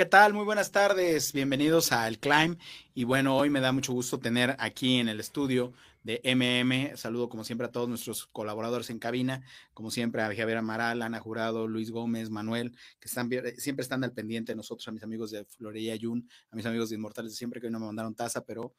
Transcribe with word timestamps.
¿qué 0.00 0.06
tal? 0.06 0.32
Muy 0.32 0.46
buenas 0.46 0.72
tardes. 0.72 1.34
Bienvenidos 1.34 1.92
a 1.92 2.08
El 2.08 2.18
Climb. 2.18 2.56
Y 2.94 3.04
bueno, 3.04 3.36
hoy 3.36 3.50
me 3.50 3.60
da 3.60 3.70
mucho 3.70 3.92
gusto 3.92 4.18
tener 4.18 4.56
aquí 4.58 4.96
en 4.96 5.10
el 5.10 5.20
estudio 5.20 5.74
de 6.04 6.22
MM. 6.24 6.96
Saludo 6.96 7.28
como 7.28 7.44
siempre 7.44 7.66
a 7.66 7.70
todos 7.70 7.86
nuestros 7.86 8.26
colaboradores 8.28 8.88
en 8.88 8.98
cabina, 8.98 9.42
como 9.74 9.90
siempre 9.90 10.22
a 10.22 10.34
Javier 10.34 10.56
Amaral, 10.56 11.02
Ana 11.02 11.20
Jurado, 11.20 11.68
Luis 11.68 11.90
Gómez, 11.90 12.30
Manuel, 12.30 12.74
que 12.98 13.08
están 13.08 13.28
siempre 13.58 13.82
están 13.82 14.02
al 14.02 14.12
pendiente 14.12 14.52
de 14.52 14.56
nosotros, 14.56 14.88
a 14.88 14.90
mis 14.90 15.02
amigos 15.02 15.32
de 15.32 15.44
Florería 15.44 15.94
Yun, 15.96 16.26
a 16.50 16.56
mis 16.56 16.64
amigos 16.64 16.88
de 16.88 16.96
Inmortales 16.96 17.36
siempre 17.36 17.60
que 17.60 17.66
hoy 17.66 17.72
no 17.74 17.78
me 17.78 17.84
mandaron 17.84 18.14
taza, 18.14 18.42
pero 18.42 18.74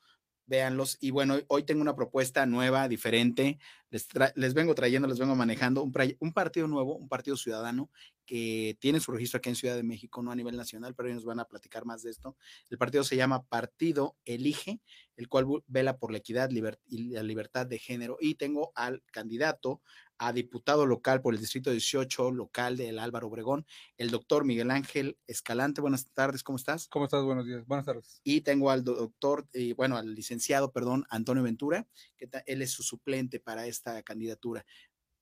véanlos. 0.52 0.98
Y 1.00 1.12
bueno, 1.12 1.40
hoy 1.48 1.64
tengo 1.64 1.82
una 1.82 1.96
propuesta 1.96 2.46
nueva, 2.46 2.90
diferente. 2.90 3.58
Les, 3.90 4.08
les 4.36 4.54
vengo 4.54 4.76
trayendo, 4.76 5.08
les 5.08 5.18
vengo 5.18 5.34
manejando 5.34 5.82
un, 5.82 6.34
partido 6.34 6.68
nuevo, 6.68 6.98
un 6.98 7.08
partido 7.08 7.38
ciudadano 7.38 7.90
que 8.26 8.78
tiene 8.80 9.00
su 9.00 9.14
registro 9.14 9.38
aquí 9.38 9.50
en 9.50 9.56
Ciudad 9.56 9.76
de 9.76 9.84
México, 9.84 10.22
no 10.22 10.30
a 10.30 10.36
nivel 10.36 10.58
nacional, 10.58 10.94
pero 10.94 11.08
ellos 11.08 11.24
nos 11.24 11.26
van 11.26 11.40
a 11.40 11.46
platicar 11.46 11.86
más 11.86 12.04
de 12.04 12.12
esto. 12.12 12.36
El 12.70 12.78
partido 12.78 13.06
se 13.06 13.16
llama 13.16 13.44
Partido 13.44 14.18
Elige, 14.26 14.82
el 15.16 15.30
cual 15.30 15.46
vela 15.68 15.98
por 15.98 16.12
la 16.12 16.18
equidad 16.18 16.50
y 16.50 17.10
la 17.10 17.24
libertad 17.24 17.66
de 17.66 17.80
género. 17.80 18.18
Y 18.20 18.36
tengo 18.36 18.74
al 18.76 19.04
candidato 19.12 19.82
a 20.22 20.32
diputado 20.34 20.86
local 20.86 21.20
por 21.20 21.34
el 21.34 21.40
Distrito 21.40 21.72
18 21.72 22.30
local 22.30 22.78
del 22.78 23.00
Álvaro 23.00 23.28
Obregón, 23.28 23.66
el 23.98 24.12
doctor 24.12 24.46
Miguel 24.46 24.70
Ángel 24.70 25.18
Escalante. 25.26 25.82
Buenas 25.82 26.12
tardes, 26.14 26.44
¿cómo 26.44 26.58
estás? 26.58 26.88
¿Cómo 26.90 27.06
estás? 27.06 27.24
Buenos 27.24 27.48
días, 27.48 27.66
buenas 27.66 27.88
tardes. 27.88 28.22
Y 28.24 28.42
tengo 28.42 28.70
al 28.70 28.84
doctor, 28.84 29.48
eh, 29.54 29.74
bueno, 29.74 29.98
al 29.98 30.14
licenciado, 30.14 30.72
perdón, 30.72 31.06
Antonio 31.10 31.42
Ventura, 31.42 31.88
que 32.18 32.30
él 32.46 32.62
es 32.62 32.70
su 32.70 32.84
suplente 32.84 33.40
para 33.40 33.66
esta 33.66 34.04
candidatura. 34.04 34.64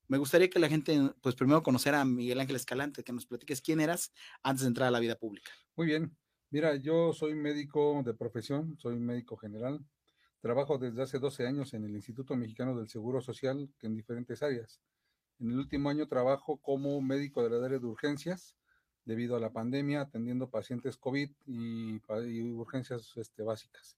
Me 0.10 0.18
gustaría 0.18 0.50
que 0.50 0.60
la 0.60 0.68
gente, 0.68 1.00
pues 1.22 1.34
primero 1.34 1.64
conociera 1.64 2.02
a 2.02 2.06
Miguel 2.06 2.42
Ángel 2.42 2.58
Escalante, 2.58 3.02
que 3.02 3.14
nos 3.14 3.26
platiques 3.26 3.62
quién 3.62 3.80
eras 3.80 4.12
antes 4.44 4.64
de 4.64 4.68
entrar 4.68 4.90
a 4.90 4.92
la 4.92 5.00
vida 5.00 5.16
pública. 5.16 5.50
Muy 5.78 5.88
bien. 5.88 6.14
Mira, 6.50 6.76
yo 6.76 7.14
soy 7.14 7.36
médico 7.36 8.04
de 8.04 8.14
profesión, 8.14 8.78
soy 8.78 9.00
médico 9.00 9.38
general, 9.38 9.80
Trabajo 10.42 10.78
desde 10.78 11.02
hace 11.02 11.20
12 11.20 11.46
años 11.48 11.74
en 11.74 11.84
el 11.84 11.96
Instituto 11.96 12.36
Mexicano 12.36 12.78
del 12.78 12.88
Seguro 12.88 13.20
Social 13.20 13.70
en 13.82 13.96
diferentes 13.96 14.42
áreas. 14.42 14.82
En 15.40 15.52
el 15.52 15.58
último 15.58 15.90
año 15.90 16.08
trabajo 16.08 16.58
como 16.58 17.02
médico 17.02 17.44
de 17.44 17.50
la 17.50 17.66
área 17.66 17.80
de 17.80 17.86
urgencias 17.86 18.56
debido 19.04 19.36
a 19.36 19.40
la 19.40 19.52
pandemia, 19.52 20.02
atendiendo 20.02 20.50
pacientes 20.50 20.96
COVID 20.98 21.30
y, 21.46 22.00
urgencias 22.52 23.12
este, 23.18 23.44
básicas. 23.44 23.98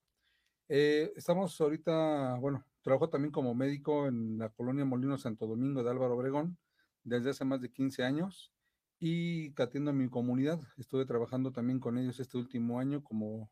Eh, 0.70 1.11
estamos 1.16 1.59
ahorita, 1.59 2.38
bueno, 2.39 2.66
trabajo 2.81 3.09
también 3.09 3.31
como 3.31 3.53
médico 3.53 4.08
en 4.08 4.38
la 4.38 4.50
colonia 4.50 4.86
Molino 4.86 5.17
Santo 5.17 5.45
Domingo 5.45 5.83
de 5.83 5.92
Álvaro 5.92 6.16
Obregón 6.16 6.58
desde 7.03 7.31
hace 7.31 7.45
más 7.45 7.61
de 7.61 7.72
15 7.72 8.03
años 8.03 8.52
y 9.00 9.53
atiendo 9.61 9.92
a 9.92 9.94
mi 9.94 10.09
comunidad. 10.09 10.59
Estuve 10.78 11.05
trabajando 11.05 11.52
también 11.52 11.80
con 11.80 11.98
ellos 11.98 12.20
este 12.20 12.38
último 12.38 12.80
año 12.80 13.03
como 13.03 13.52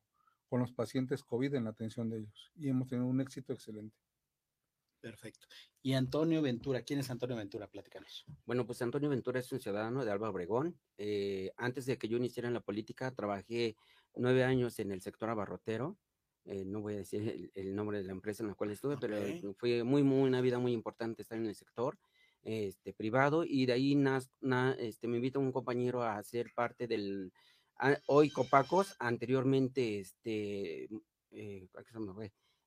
con 0.49 0.59
los 0.59 0.73
pacientes 0.73 1.23
COVID 1.23 1.53
en 1.53 1.65
la 1.65 1.69
atención 1.69 2.09
de 2.09 2.19
ellos 2.19 2.51
y 2.55 2.69
hemos 2.69 2.87
tenido 2.87 3.07
un 3.07 3.21
éxito 3.21 3.53
excelente. 3.53 3.95
Perfecto. 4.99 5.47
Y 5.81 5.93
Antonio 5.93 6.41
Ventura, 6.41 6.81
¿quién 6.81 6.99
es 6.99 7.09
Antonio 7.09 7.37
Ventura? 7.37 7.67
Platícanos. 7.67 8.25
Bueno, 8.45 8.65
pues 8.65 8.81
Antonio 8.81 9.09
Ventura 9.09 9.39
es 9.39 9.49
un 9.51 9.59
ciudadano 9.61 10.03
de 10.03 10.11
Alba 10.11 10.29
Obregón. 10.29 10.77
Eh, 10.97 11.53
antes 11.55 11.85
de 11.85 11.97
que 11.97 12.09
yo 12.09 12.17
iniciara 12.17 12.49
en 12.49 12.53
la 12.53 12.59
política, 12.59 13.11
trabajé 13.11 13.77
nueve 14.15 14.43
años 14.43 14.77
en 14.79 14.91
el 14.91 15.01
sector 15.01 15.29
abarrotero. 15.29 15.97
Eh, 16.43 16.65
no 16.65 16.81
voy 16.81 16.95
a 16.95 16.97
decir 16.97 17.51
el, 17.53 17.75
nombre 17.75 17.99
de 17.99 18.05
la 18.05 18.11
empresa 18.11 18.43
en 18.43 18.49
la 18.49 18.55
cual 18.55 18.71
estuve, 18.71 18.97
pero 18.97 19.17
fue 19.55 19.83
muy, 19.83 20.03
muy, 20.03 20.27
una 20.27 20.41
vida 20.41 20.59
muy 20.59 20.73
importante 20.73 21.21
estar 21.21 21.37
en 21.37 21.45
el 21.45 21.55
sector 21.55 21.97
este, 22.41 22.93
privado 22.93 23.43
y 23.45 23.65
de 23.65 23.73
ahí 23.73 23.97
este, 24.79 25.07
me 25.07 25.17
invita 25.17 25.39
un 25.39 25.51
compañero 25.51 26.03
a 26.03 26.21
ser 26.23 26.51
parte 26.55 26.87
del 26.87 27.31
hoy 28.07 28.29
Copacos, 28.29 28.95
anteriormente, 28.99 29.99
este, 29.99 30.89
eh, 31.31 31.67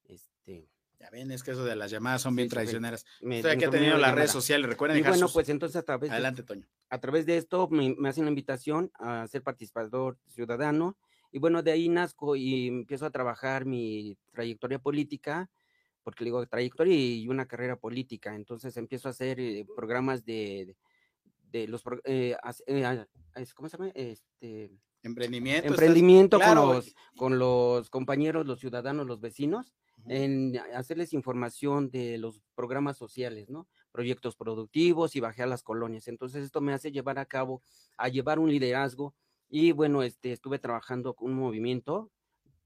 este, 0.05 0.69
ya 1.03 1.11
ven, 1.11 1.33
es 1.33 1.43
que 1.43 1.51
eso 1.51 1.65
de 1.65 1.75
las 1.75 1.91
llamadas 1.91 2.23
son 2.23 2.37
bien 2.37 2.49
tradicionales. 2.49 3.05
Usted 3.21 3.59
que 3.59 3.65
ha 3.67 3.71
tenido 3.71 3.99
las 3.99 4.15
redes 4.15 4.31
sociales, 4.31 4.69
recuerden. 4.69 4.99
Y 4.99 5.03
bueno, 5.03 5.29
pues 5.33 5.49
entonces 5.49 5.77
a 5.77 5.83
través 5.83 6.11
Adelante, 6.11 6.45
Toño. 6.45 6.69
A 6.91 7.01
través 7.01 7.27
de 7.27 7.39
esto 7.39 7.69
me, 7.69 7.97
hacen 8.09 8.25
la 8.25 8.31
invitación 8.31 8.93
a 8.95 9.27
ser 9.27 9.43
participador 9.43 10.17
ciudadano 10.29 10.97
y 11.33 11.41
bueno, 11.41 11.63
de 11.63 11.73
ahí 11.73 11.89
nazco 11.89 12.37
y 12.37 12.69
empiezo 12.69 13.07
a 13.07 13.11
trabajar 13.11 13.65
mi 13.65 14.17
trayectoria 14.31 14.79
política, 14.79 15.51
porque 16.05 16.23
le 16.23 16.29
digo 16.29 16.47
trayectoria 16.47 16.95
y 16.95 17.27
una 17.27 17.47
carrera 17.47 17.77
política. 17.77 18.35
Entonces 18.37 18.77
empiezo 18.77 19.09
a 19.09 19.11
hacer 19.11 19.41
eh, 19.41 19.67
programas 19.75 20.25
de, 20.25 20.77
de, 21.51 21.67
los, 21.67 21.83
eh, 22.05 22.37
eh 22.67 23.07
¿cómo 23.55 23.69
se 23.69 23.77
llama? 23.77 23.91
Este, 23.95 24.71
Emprendimiento. 25.03 25.69
Emprendimiento 25.69 26.39
con, 26.39 26.55
los, 26.55 26.95
con 27.17 27.39
los 27.39 27.91
compañeros, 27.91 28.47
los 28.47 28.61
ciudadanos, 28.61 29.07
los 29.07 29.21
vecinos, 29.21 29.75
en 30.07 30.59
hacerles 30.75 31.13
información 31.13 31.91
de 31.91 32.19
los 32.19 32.41
programas 32.55 32.97
sociales, 32.97 33.51
¿no? 33.51 33.69
Proyectos 33.93 34.37
productivos 34.37 35.15
y 35.17 35.21
bajé 35.21 35.43
a 35.43 35.47
las 35.47 35.63
colonias. 35.63 36.09
Entonces 36.09 36.45
esto 36.45 36.61
me 36.61 36.73
hace 36.73 36.93
llevar 36.93 37.19
a 37.19 37.27
cabo, 37.27 37.63
a 37.97 38.09
llevar 38.09 38.39
un 38.39 38.51
liderazgo 38.51 39.15
y 39.49 39.73
bueno, 39.73 40.03
este, 40.03 40.33
estuve 40.33 40.59
trabajando 40.59 41.15
con 41.15 41.33
un 41.33 41.39
movimiento, 41.39 42.11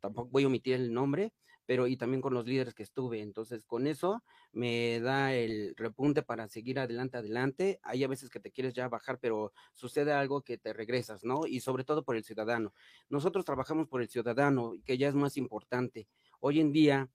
tampoco 0.01 0.31
voy 0.31 0.45
a 0.45 0.47
omitir 0.47 0.75
el 0.75 0.93
nombre, 0.93 1.33
pero 1.67 1.87
y 1.89 1.97
también 1.97 2.23
con 2.23 2.33
los 2.33 2.47
líderes 2.47 2.75
que 2.75 2.85
estuve. 2.85 3.21
Entonces, 3.21 3.65
con 3.67 3.87
eso 3.87 4.23
me 4.53 5.01
da 5.01 5.35
el 5.35 5.75
repunte 5.77 6.23
para 6.23 6.49
seguir 6.49 6.79
adelante, 6.79 7.19
adelante. 7.19 7.81
Hay 7.83 8.05
a 8.05 8.09
veces 8.09 8.31
que 8.31 8.41
te 8.41 8.53
quieres 8.53 8.73
ya 8.73 8.89
bajar, 8.89 9.19
pero 9.21 9.53
sucede 9.75 10.13
algo 10.13 10.43
que 10.43 10.57
te 10.59 10.73
regresas, 10.73 11.25
¿no? 11.25 11.47
Y 11.47 11.61
sobre 11.61 11.85
todo 11.85 12.05
por 12.05 12.17
el 12.17 12.25
ciudadano. 12.25 12.73
Nosotros 13.09 13.45
trabajamos 13.45 13.89
por 13.89 14.01
el 14.01 14.09
ciudadano, 14.09 14.75
que 14.85 14.97
ya 14.97 15.09
es 15.09 15.15
más 15.15 15.37
importante. 15.37 16.09
Hoy 16.41 16.61
en 16.61 16.73
día, 16.73 17.11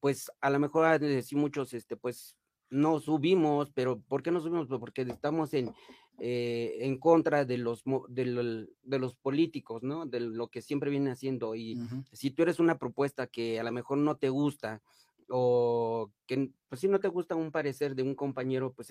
pues 0.00 0.30
a 0.40 0.50
lo 0.50 0.58
mejor 0.58 0.98
decir 1.00 1.38
muchos, 1.38 1.72
este, 1.72 1.96
pues 1.96 2.36
no 2.70 2.98
subimos, 3.00 3.70
pero 3.70 4.00
¿por 4.00 4.22
qué 4.22 4.30
no 4.30 4.40
subimos? 4.40 4.66
Pues 4.68 4.80
porque 4.80 5.02
estamos 5.02 5.54
en, 5.54 5.72
eh, 6.18 6.78
en 6.80 6.98
contra 6.98 7.44
de 7.44 7.58
los, 7.58 7.82
de, 8.08 8.98
los 8.98 9.14
políticos, 9.16 9.82
¿no? 9.82 10.06
De 10.06 10.20
lo 10.20 10.48
que 10.48 10.62
siempre 10.62 10.90
viene 10.90 11.10
haciendo. 11.10 11.54
Y 11.56 11.78
si 12.12 12.30
tú 12.30 12.42
eres 12.42 12.60
una 12.60 12.78
propuesta 12.78 13.26
que 13.26 13.58
a 13.58 13.64
lo 13.64 13.72
mejor 13.72 13.98
no 13.98 14.16
te 14.16 14.28
gusta, 14.28 14.80
o 15.28 16.10
que 16.26 16.50
pues 16.68 16.80
si 16.80 16.88
no 16.88 17.00
te 17.00 17.08
gusta 17.08 17.34
un 17.34 17.50
parecer 17.50 17.94
de 17.94 18.02
un 18.02 18.14
compañero, 18.14 18.72
pues 18.72 18.88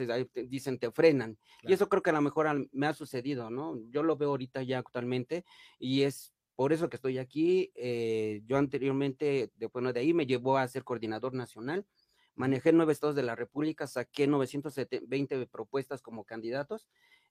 dicen 0.49 0.79
te 0.79 0.91
frenan. 0.91 1.37
Y 1.61 1.73
eso 1.73 1.87
creo 1.87 2.03
que 2.03 2.09
a 2.09 2.13
lo 2.13 2.21
mejor 2.21 2.67
me 2.71 2.87
ha 2.87 2.93
sucedido, 2.93 3.49
¿no? 3.49 3.79
Yo 3.89 4.03
lo 4.03 4.17
veo 4.17 4.29
ahorita 4.29 4.63
ya 4.63 4.79
actualmente 4.79 5.45
y 5.79 6.01
es 6.01 6.33
por 6.55 6.73
eso 6.73 6.89
que 6.89 6.97
estoy 6.97 7.19
aquí. 7.19 7.71
Eh, 7.75 8.41
yo 8.45 8.57
anteriormente, 8.57 9.51
de, 9.55 9.67
bueno, 9.67 9.93
de 9.93 10.01
ahí 10.01 10.13
me 10.13 10.25
llevó 10.25 10.57
a 10.57 10.67
ser 10.67 10.83
coordinador 10.83 11.33
nacional 11.33 11.85
manejé 12.35 12.71
nueve 12.71 12.93
estados 12.93 13.15
de 13.15 13.23
la 13.23 13.35
República, 13.35 13.87
saqué 13.87 14.27
920 14.27 15.47
propuestas 15.47 16.01
como 16.01 16.23
candidatos, 16.23 16.87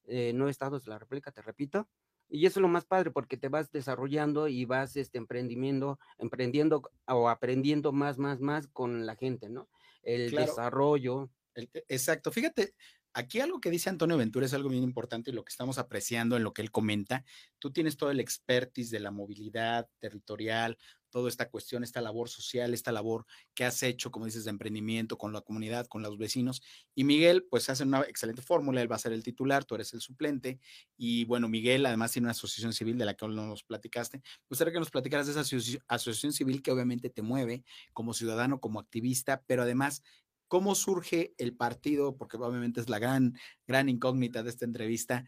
eh, 0.06 0.32
nueve 0.34 0.50
estados 0.50 0.84
de 0.84 0.90
la 0.90 0.98
República, 0.98 1.32
te 1.32 1.42
repito, 1.42 1.88
y 2.32 2.46
eso 2.46 2.60
es 2.60 2.62
lo 2.62 2.68
más 2.68 2.86
padre 2.86 3.10
porque 3.10 3.36
te 3.36 3.50
vas 3.50 3.70
desarrollando 3.70 4.48
y 4.48 4.64
vas 4.64 4.96
este, 4.96 5.18
emprendiendo, 5.18 5.98
emprendiendo 6.16 6.82
o 7.06 7.28
aprendiendo 7.28 7.92
más, 7.92 8.16
más, 8.16 8.40
más 8.40 8.68
con 8.68 9.04
la 9.04 9.16
gente, 9.16 9.50
¿no? 9.50 9.68
El 10.02 10.30
desarrollo. 10.30 11.30
E, 11.54 11.68
exacto. 11.88 12.32
Fíjate, 12.32 12.74
aquí 13.12 13.40
algo 13.40 13.60
que 13.60 13.70
dice 13.70 13.90
Antonio 13.90 14.16
Ventura 14.16 14.46
es 14.46 14.54
algo 14.54 14.70
bien 14.70 14.82
importante 14.82 15.30
y 15.30 15.34
lo 15.34 15.44
que 15.44 15.50
estamos 15.50 15.76
apreciando 15.76 16.38
en 16.38 16.42
lo 16.42 16.54
que 16.54 16.62
él 16.62 16.70
comenta. 16.70 17.22
Tú 17.58 17.70
tienes 17.70 17.98
todo 17.98 18.10
el 18.10 18.18
expertise 18.18 18.90
de 18.90 19.00
la 19.00 19.10
movilidad 19.10 19.90
territorial, 19.98 20.78
toda 21.12 21.28
esta 21.28 21.48
cuestión, 21.48 21.84
esta 21.84 22.00
labor 22.00 22.28
social, 22.28 22.74
esta 22.74 22.90
labor 22.90 23.26
que 23.54 23.64
has 23.64 23.80
hecho, 23.84 24.10
como 24.10 24.24
dices, 24.26 24.44
de 24.44 24.50
emprendimiento 24.50 25.16
con 25.16 25.32
la 25.32 25.42
comunidad, 25.42 25.86
con 25.86 26.02
los 26.02 26.18
vecinos. 26.18 26.62
Y 26.96 27.04
Miguel, 27.04 27.46
pues 27.48 27.70
hace 27.70 27.84
una 27.84 28.00
excelente 28.00 28.42
fórmula, 28.42 28.82
él 28.82 28.90
va 28.90 28.96
a 28.96 28.98
ser 28.98 29.12
el 29.12 29.22
titular, 29.22 29.64
tú 29.64 29.76
eres 29.76 29.92
el 29.92 30.00
suplente. 30.00 30.58
Y 30.96 31.24
bueno, 31.26 31.48
Miguel 31.48 31.86
además 31.86 32.10
tiene 32.10 32.26
una 32.26 32.32
asociación 32.32 32.72
civil 32.72 32.98
de 32.98 33.04
la 33.04 33.14
que 33.14 33.28
nos 33.28 33.62
platicaste. 33.62 34.18
Me 34.18 34.46
gustaría 34.48 34.72
que 34.72 34.80
nos 34.80 34.90
platicaras 34.90 35.26
de 35.26 35.40
esa 35.40 35.82
asociación 35.86 36.32
civil 36.32 36.62
que 36.62 36.72
obviamente 36.72 37.10
te 37.10 37.22
mueve 37.22 37.64
como 37.92 38.14
ciudadano, 38.14 38.58
como 38.60 38.80
activista, 38.80 39.44
pero 39.46 39.62
además 39.62 40.02
¿Cómo 40.52 40.74
surge 40.74 41.32
el 41.38 41.56
partido? 41.56 42.18
Porque 42.18 42.36
obviamente 42.36 42.82
es 42.82 42.90
la 42.90 42.98
gran, 42.98 43.38
gran 43.66 43.88
incógnita 43.88 44.42
de 44.42 44.50
esta 44.50 44.66
entrevista. 44.66 45.24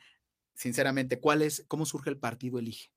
Sinceramente, 0.53 1.19
¿cuál 1.19 1.41
es, 1.41 1.65
cómo 1.67 1.87
surge 1.87 2.11
el 2.11 2.19
partido 2.19 2.59
Elige? 2.59 2.91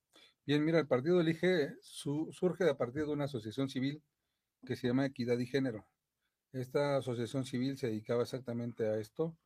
Bien, 0.47 0.63
mira, 0.63 0.79
el 0.79 0.87
partido 0.87 1.19
Elige 1.19 1.75
surge 1.81 2.69
a 2.69 2.77
partir 2.77 3.05
de 3.05 3.11
una 3.11 3.25
asociación 3.25 3.67
civil 3.67 4.01
que 4.65 4.77
se 4.77 4.87
llama 4.87 5.05
Equidad 5.05 5.37
y 5.39 5.45
Género. 5.45 5.85
Esta 6.53 6.95
asociación 6.95 7.43
civil 7.43 7.77
se 7.77 7.87
dedicaba 7.87 8.23
exactamente 8.23 8.87
a 8.87 8.97
esto, 8.97 9.37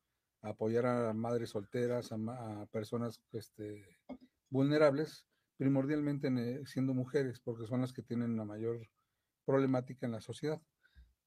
a 0.44 0.50
apoyar 0.50 0.86
a 0.86 1.12
madres 1.14 1.50
solteras, 1.50 2.12
a, 2.12 2.68
personas 2.68 3.20
este, 3.32 3.98
vulnerables, 4.52 5.26
primordialmente 5.58 6.30
siendo 6.68 6.94
mujeres, 6.94 7.40
porque 7.40 7.66
son 7.66 7.82
las 7.82 7.94
que 7.94 8.04
tienen 8.04 8.38
la 8.38 8.46
mayor 8.46 8.88
problemática 9.44 10.06
en 10.06 10.12
la 10.12 10.22
sociedad. 10.22 10.62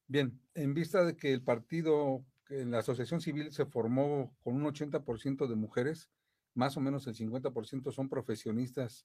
Bien, 0.06 0.40
en 0.54 0.72
vista 0.72 1.04
de 1.04 1.16
que 1.16 1.32
el 1.32 1.42
partido, 1.42 2.24
la 2.48 2.78
asociación 2.78 3.20
civil 3.20 3.50
se 3.50 3.66
formó 3.66 4.36
con 4.44 4.54
un 4.54 4.72
80% 4.72 5.48
de 5.48 5.56
mujeres, 5.56 6.12
más 6.54 6.76
o 6.76 6.80
menos 6.80 7.08
el 7.08 7.16
50% 7.16 7.90
son 7.90 8.08
profesionistas 8.08 9.04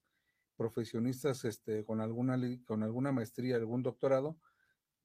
profesionistas 0.60 1.46
este, 1.46 1.86
con, 1.86 2.02
alguna, 2.02 2.38
con 2.66 2.84
alguna 2.84 3.14
maestría, 3.14 3.56
algún 3.56 3.82
doctorado, 3.82 4.38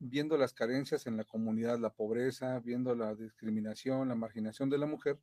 viendo 0.01 0.37
las 0.37 0.53
carencias 0.53 1.07
en 1.07 1.17
la 1.17 1.23
comunidad, 1.23 1.79
la 1.79 1.95
pobreza, 1.95 2.59
viendo 2.59 2.93
la 2.97 3.15
discriminación, 3.15 4.09
la 4.09 4.17
marginación 4.17 4.69
de 4.69 4.79
la 4.79 4.87
mujer, 4.87 5.21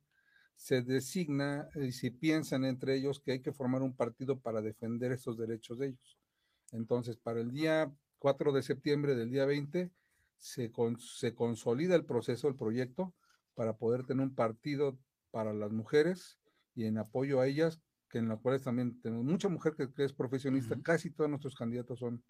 se 0.54 0.80
designa 0.80 1.68
y 1.74 1.92
se 1.92 2.10
piensan 2.10 2.64
entre 2.64 2.96
ellos 2.96 3.20
que 3.20 3.32
hay 3.32 3.40
que 3.40 3.52
formar 3.52 3.82
un 3.82 3.94
partido 3.94 4.40
para 4.40 4.62
defender 4.62 5.12
estos 5.12 5.36
derechos 5.36 5.78
de 5.78 5.88
ellos. 5.88 6.18
Entonces, 6.72 7.18
para 7.18 7.40
el 7.40 7.52
día 7.52 7.92
4 8.18 8.52
de 8.52 8.62
septiembre 8.62 9.14
del 9.14 9.30
día 9.30 9.44
20, 9.44 9.92
se, 10.38 10.72
se 10.98 11.34
consolida 11.34 11.94
el 11.94 12.06
proceso, 12.06 12.48
el 12.48 12.56
proyecto, 12.56 13.14
para 13.54 13.76
poder 13.76 14.06
tener 14.06 14.24
un 14.24 14.34
partido 14.34 14.98
para 15.30 15.52
las 15.52 15.72
mujeres 15.72 16.38
y 16.74 16.86
en 16.86 16.96
apoyo 16.96 17.38
a 17.40 17.46
ellas, 17.46 17.82
que 18.12 18.18
en 18.18 18.28
la 18.28 18.36
cual 18.36 18.60
también 18.60 19.00
tenemos 19.00 19.24
mucha 19.24 19.48
mujer 19.48 19.74
que, 19.74 20.04
es 20.04 20.12
profesionista, 20.12 20.76
casi 20.82 21.10
todos 21.10 21.30
nuestros 21.30 21.54
candidatos 21.54 21.98
son, 21.98 22.22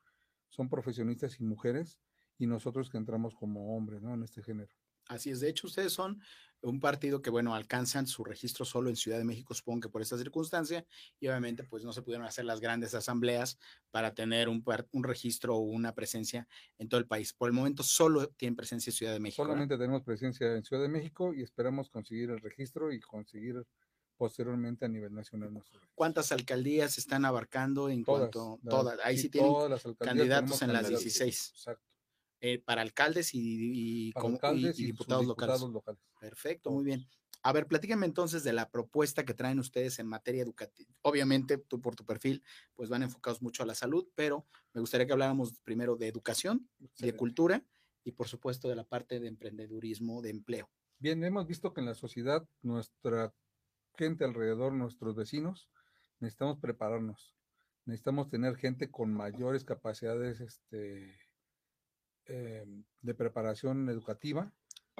son 0.49 0.69
profesionistas 0.69 1.40
y 1.40 1.43
mujeres, 1.43 1.99
y 2.38 2.46
nosotros 2.46 2.88
que 2.88 2.99
entramos 2.99 3.34
como 3.34 3.76
hombres, 3.76 4.00
¿no? 4.00 4.14
En 4.14 4.23
este 4.23 4.44
género. 4.44 4.73
Así 5.08 5.31
es, 5.31 5.40
de 5.40 5.49
hecho 5.49 5.67
ustedes 5.67 5.93
son 5.93 6.23
un 6.61 6.79
partido 6.79 7.20
que, 7.20 7.31
bueno, 7.31 7.56
alcanzan 7.56 8.06
su 8.06 8.23
registro 8.23 8.64
solo 8.64 8.90
en 8.90 8.94
Ciudad 8.94 9.19
de 9.19 9.25
México, 9.25 9.55
supongo 9.55 9.81
que 9.81 9.88
por 9.88 10.00
esta 10.00 10.17
circunstancia, 10.17 10.87
y 11.19 11.26
obviamente 11.26 11.64
pues 11.64 11.84
no 11.84 11.93
se 11.93 12.02
pudieron 12.02 12.25
hacer 12.25 12.44
las 12.44 12.61
grandes 12.61 12.94
asambleas 12.94 13.58
para 13.90 14.14
tener 14.14 14.49
un, 14.49 14.64
un 14.93 15.02
registro 15.02 15.56
o 15.56 15.62
una 15.62 15.93
presencia 15.96 16.46
en 16.79 16.88
todo 16.88 17.00
el 17.00 17.08
país. 17.08 17.32
Por 17.32 17.49
el 17.49 17.55
momento 17.55 17.82
solo 17.82 18.29
tienen 18.29 18.55
presencia 18.55 18.90
en 18.93 18.94
Ciudad 18.94 19.12
de 19.14 19.19
México. 19.19 19.43
Solamente 19.43 19.76
tenemos 19.76 20.05
presencia 20.05 20.55
en 20.55 20.62
Ciudad 20.62 20.82
de 20.82 20.88
México 20.88 21.34
y 21.34 21.43
esperamos 21.43 21.90
conseguir 21.90 22.31
el 22.31 22.38
registro 22.38 22.93
y 22.93 23.00
conseguir 23.00 23.67
posteriormente 24.23 24.85
a 24.85 24.89
nivel 24.89 25.13
nacional. 25.13 25.61
¿Cuántas 25.97 26.31
alcaldías 26.31 26.97
están 26.97 27.25
abarcando 27.25 27.89
en 27.89 28.05
cuanto 28.05 28.61
todas? 28.63 28.97
Ahí 29.03 29.19
sí, 29.19 29.29
tienen 29.29 29.53
candidatos 29.99 30.63
en 30.63 30.73
las 30.73 30.89
16. 30.89 31.53
Exacto. 31.57 31.85
Eh, 32.41 32.61
para 32.61 32.83
alcaldes 32.83 33.35
y, 33.35 34.13
diputados, 34.77 35.27
locales. 35.27 35.61
Perfecto, 36.21 36.71
muy 36.71 36.85
bien. 36.85 37.05
A 37.43 37.53
ver, 37.53 37.67
platíquenme 37.67 38.07
entonces 38.07 38.45
de 38.45 38.53
la 38.53 38.71
propuesta 38.71 39.25
que 39.25 39.35
traen 39.35 39.59
ustedes 39.59 39.99
en 39.99 40.07
materia 40.07 40.41
educativa. 40.41 40.95
Obviamente, 41.03 41.59
tú 41.59 41.81
por 41.81 41.97
tu 41.97 42.05
perfil, 42.05 42.45
pues 42.75 42.89
van 42.89 43.03
enfocados 43.03 43.43
mucho 43.43 43.65
a 43.65 43.67
la 43.67 43.75
salud, 43.75 44.07
pero 44.15 44.47
me 44.73 44.81
gustaría 44.81 45.05
que 45.05 45.15
habláramos 45.15 45.59
primero 45.65 45.97
de 45.97 46.07
educación, 46.07 46.71
de 47.01 47.17
cultura 47.17 47.65
y 48.05 48.13
por 48.13 48.29
supuesto 48.29 48.69
de 48.69 48.77
la 48.77 48.85
parte 48.85 49.19
de 49.19 49.27
emprendedurismo, 49.27 50.23
de 50.23 50.31
empleo. 50.31 50.71
Bien, 51.01 51.25
hemos 51.25 51.49
visto 51.49 51.75
que 51.75 51.81
en 51.81 51.87
la 51.87 51.97
sociedad, 51.97 52.49
nuestra 52.63 53.35
gente 53.94 54.25
alrededor, 54.25 54.73
nuestros 54.73 55.15
vecinos, 55.15 55.69
necesitamos 56.21 56.59
prepararnos. 56.59 57.35
Necesitamos 57.85 58.29
tener 58.29 58.56
gente 58.56 58.91
con 58.91 59.12
mayores 59.12 59.65
capacidades 59.65 60.41
este, 60.41 61.19
eh, 62.27 62.65
de 63.00 63.15
preparación 63.15 63.89
educativa, 63.89 64.53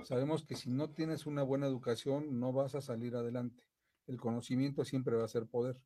sabemos 0.05 0.45
que 0.45 0.57
si 0.57 0.71
no 0.71 0.91
tienes 0.91 1.27
una 1.27 1.43
buena 1.43 1.67
educación 1.67 2.41
no 2.41 2.53
vas 2.53 2.75
a 2.75 2.81
salir 2.81 3.15
adelante. 3.15 3.65
El 4.07 4.21
conocimiento 4.21 4.85
siempre 4.85 5.17
va 5.17 5.25
a 5.25 5.29
ser 5.29 5.47
poder. 5.47 5.81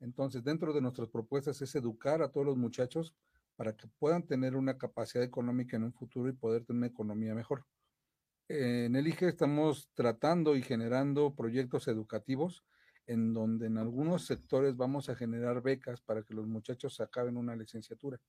Entonces, 0.00 0.42
dentro 0.42 0.72
de 0.72 0.80
nuestras 0.80 1.08
propuestas 1.08 1.60
es 1.62 1.74
educar 1.74 2.22
a 2.22 2.32
todos 2.32 2.46
los 2.46 2.56
muchachos 2.56 3.14
para 3.56 3.76
que 3.76 3.86
puedan 3.98 4.26
tener 4.26 4.56
una 4.56 4.78
capacidad 4.78 5.22
económica 5.22 5.76
en 5.76 5.84
un 5.84 5.92
futuro 5.92 6.28
y 6.28 6.32
poder 6.32 6.64
tener 6.64 6.78
una 6.78 6.86
economía 6.86 7.34
mejor. 7.34 7.64
En 8.52 8.96
el 8.96 9.06
IGE 9.06 9.28
estamos 9.28 9.92
tratando 9.94 10.56
y 10.56 10.62
generando 10.62 11.36
proyectos 11.36 11.86
educativos 11.86 12.64
en 13.06 13.32
donde 13.32 13.68
en 13.68 13.78
algunos 13.78 14.26
sectores 14.26 14.76
vamos 14.76 15.08
a 15.08 15.14
generar 15.14 15.62
becas 15.62 16.00
para 16.00 16.24
que 16.24 16.34
los 16.34 16.48
muchachos 16.48 17.00
acaben 17.00 17.36
una 17.36 17.54
licenciatura 17.54 18.20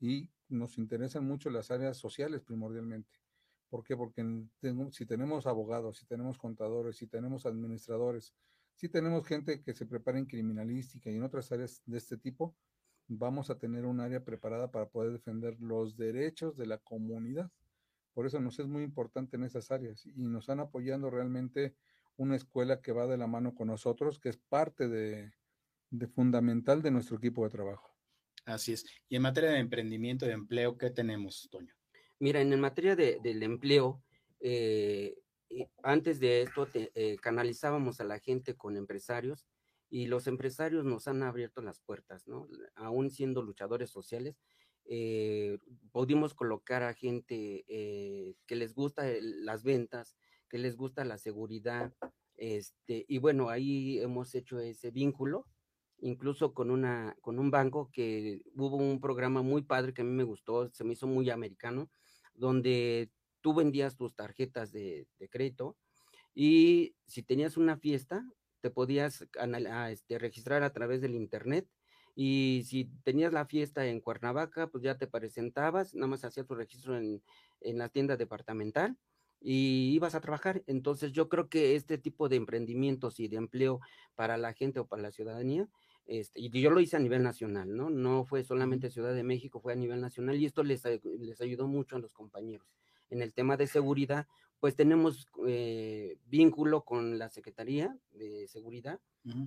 y 0.00 0.28
nos 0.48 0.76
interesan 0.76 1.24
mucho 1.24 1.50
las 1.50 1.70
áreas 1.70 1.96
sociales 1.96 2.42
primordialmente. 2.42 3.12
¿Por 3.70 3.84
qué? 3.84 3.96
Porque 3.96 4.26
si 4.90 5.06
tenemos 5.06 5.46
abogados, 5.46 5.98
si 5.98 6.06
tenemos 6.06 6.36
contadores, 6.36 6.96
si 6.96 7.06
tenemos 7.06 7.46
administradores, 7.46 8.34
si 8.74 8.88
tenemos 8.88 9.24
gente 9.24 9.62
que 9.62 9.72
se 9.72 9.86
prepara 9.86 10.18
en 10.18 10.26
criminalística 10.26 11.12
y 11.12 11.14
en 11.14 11.22
otras 11.22 11.52
áreas 11.52 11.80
de 11.86 11.98
este 11.98 12.16
tipo, 12.16 12.56
vamos 13.06 13.50
a 13.50 13.56
tener 13.56 13.86
un 13.86 14.00
área 14.00 14.24
preparada 14.24 14.72
para 14.72 14.88
poder 14.88 15.12
defender 15.12 15.60
los 15.60 15.96
derechos 15.96 16.56
de 16.56 16.66
la 16.66 16.78
comunidad. 16.78 17.52
Por 18.14 18.26
eso 18.26 18.40
nos 18.40 18.58
es 18.58 18.66
muy 18.66 18.82
importante 18.82 19.36
en 19.36 19.44
esas 19.44 19.70
áreas 19.70 20.06
y 20.06 20.22
nos 20.22 20.48
han 20.48 20.60
apoyando 20.60 21.10
realmente 21.10 21.74
una 22.16 22.36
escuela 22.36 22.80
que 22.80 22.92
va 22.92 23.06
de 23.06 23.18
la 23.18 23.26
mano 23.26 23.54
con 23.54 23.68
nosotros, 23.68 24.18
que 24.18 24.30
es 24.30 24.38
parte 24.38 24.88
de 24.88 25.32
fundamental 26.14 26.80
de 26.80 26.90
nuestro 26.90 27.16
equipo 27.16 27.44
de 27.44 27.50
trabajo. 27.50 27.94
Así 28.44 28.72
es. 28.72 28.84
Y 29.08 29.16
en 29.16 29.22
materia 29.22 29.50
de 29.50 29.58
emprendimiento, 29.58 30.26
de 30.26 30.32
empleo, 30.32 30.76
¿qué 30.76 30.90
tenemos, 30.90 31.48
Toño? 31.50 31.74
Mira, 32.18 32.40
en 32.40 32.60
materia 32.60 32.94
de, 32.94 33.18
del 33.22 33.42
empleo, 33.42 34.02
eh, 34.40 35.16
antes 35.82 36.20
de 36.20 36.42
esto 36.42 36.68
eh, 36.74 37.16
canalizábamos 37.20 38.00
a 38.00 38.04
la 38.04 38.18
gente 38.18 38.54
con 38.54 38.76
empresarios 38.76 39.46
y 39.88 40.06
los 40.06 40.26
empresarios 40.26 40.84
nos 40.84 41.08
han 41.08 41.22
abierto 41.22 41.62
las 41.62 41.80
puertas, 41.80 42.26
¿no? 42.26 42.48
Aún 42.74 43.10
siendo 43.10 43.42
luchadores 43.42 43.90
sociales, 43.90 44.36
eh, 44.86 45.58
pudimos 45.92 46.34
colocar 46.34 46.82
a 46.82 46.94
gente 46.94 47.64
que 47.66 48.56
les 48.56 48.74
gusta 48.74 49.04
las 49.20 49.62
ventas, 49.62 50.16
que 50.48 50.58
les 50.58 50.76
gusta 50.76 51.04
la 51.04 51.18
seguridad, 51.18 51.92
este, 52.36 53.04
y 53.08 53.18
bueno, 53.18 53.48
ahí 53.48 53.98
hemos 54.00 54.34
hecho 54.34 54.58
ese 54.58 54.90
vínculo 54.90 55.46
incluso 56.04 56.52
con, 56.52 56.70
una, 56.70 57.16
con 57.20 57.38
un 57.38 57.50
banco 57.50 57.90
que 57.92 58.42
hubo 58.54 58.76
un 58.76 59.00
programa 59.00 59.42
muy 59.42 59.62
padre 59.62 59.94
que 59.94 60.02
a 60.02 60.04
mí 60.04 60.10
me 60.10 60.24
gustó, 60.24 60.70
se 60.70 60.84
me 60.84 60.92
hizo 60.92 61.06
muy 61.06 61.30
americano, 61.30 61.90
donde 62.34 63.10
tú 63.40 63.54
vendías 63.54 63.96
tus 63.96 64.14
tarjetas 64.14 64.70
de, 64.72 65.06
crédito 65.30 65.76
y 66.34 66.94
si 67.06 67.22
tenías 67.22 67.56
una 67.56 67.78
fiesta, 67.78 68.22
te 68.60 68.70
podías 68.70 69.26
este, 69.90 70.18
registrar 70.18 70.62
a 70.62 70.72
través 70.72 71.00
del 71.00 71.14
internet 71.14 71.68
y 72.14 72.62
si 72.66 72.86
tenías 73.02 73.32
la 73.32 73.46
fiesta 73.46 73.86
en 73.86 74.00
Cuernavaca, 74.00 74.68
pues 74.68 74.84
ya 74.84 74.96
te 74.96 75.06
presentabas, 75.06 75.94
nada 75.94 76.06
más 76.06 76.24
hacías 76.24 76.46
tu 76.46 76.54
registro 76.54 76.96
en, 76.96 77.22
en 77.60 77.78
la 77.78 77.88
tienda 77.88 78.16
departamental 78.16 78.96
y 79.40 79.92
ibas 79.94 80.14
a 80.14 80.20
trabajar. 80.20 80.62
Entonces 80.66 81.12
yo 81.12 81.28
creo 81.28 81.48
que 81.48 81.76
este 81.76 81.98
tipo 81.98 82.28
de 82.28 82.36
emprendimientos 82.36 83.20
y 83.20 83.28
de 83.28 83.36
empleo 83.36 83.80
para 84.14 84.36
la 84.36 84.52
gente 84.52 84.80
o 84.80 84.86
para 84.86 85.02
la 85.02 85.10
ciudadanía 85.10 85.68
este, 86.06 86.40
y 86.40 86.50
yo 86.50 86.70
lo 86.70 86.80
hice 86.80 86.96
a 86.96 87.00
nivel 87.00 87.22
nacional, 87.22 87.74
¿no? 87.74 87.88
No 87.88 88.24
fue 88.24 88.44
solamente 88.44 88.90
Ciudad 88.90 89.14
de 89.14 89.22
México, 89.22 89.60
fue 89.60 89.72
a 89.72 89.76
nivel 89.76 90.00
nacional 90.00 90.36
y 90.36 90.44
esto 90.44 90.62
les, 90.62 90.82
les 91.02 91.40
ayudó 91.40 91.66
mucho 91.66 91.96
a 91.96 91.98
los 91.98 92.12
compañeros. 92.12 92.68
En 93.08 93.22
el 93.22 93.32
tema 93.32 93.56
de 93.56 93.66
seguridad, 93.66 94.26
pues 94.60 94.76
tenemos 94.76 95.28
eh, 95.46 96.18
vínculo 96.26 96.84
con 96.84 97.18
la 97.18 97.30
Secretaría 97.30 97.96
de 98.12 98.46
Seguridad 98.48 99.00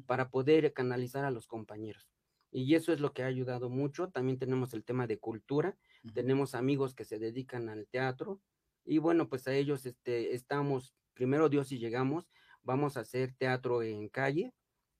para 0.08 0.30
poder 0.30 0.74
canalizar 0.74 1.26
a 1.26 1.32
los 1.32 1.48
compañeros. 1.48 2.17
Y 2.58 2.74
eso 2.74 2.92
es 2.92 3.00
lo 3.00 3.14
que 3.14 3.22
ha 3.22 3.28
ayudado 3.28 3.70
mucho. 3.70 4.10
También 4.10 4.40
tenemos 4.40 4.74
el 4.74 4.84
tema 4.84 5.06
de 5.06 5.20
cultura, 5.20 5.78
tenemos 6.16 6.56
amigos 6.56 6.96
que 6.96 7.06
se 7.06 7.20
dedican 7.20 7.70
al 7.70 7.86
teatro 7.86 8.42
y 8.84 8.98
bueno, 8.98 9.30
pues 9.30 9.48
a 9.48 9.54
ellos 9.54 9.86
este, 9.86 10.34
estamos, 10.34 10.96
primero 11.14 11.50
Dios 11.50 11.68
si 11.68 11.78
llegamos, 11.78 12.32
vamos 12.64 12.98
a 12.98 13.02
hacer 13.02 13.36
teatro 13.38 13.84
en 13.84 14.10
calle, 14.10 14.56